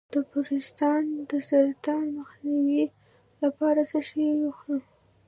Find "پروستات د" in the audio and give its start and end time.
0.29-1.31